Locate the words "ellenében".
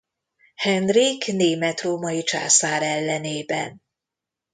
2.83-3.81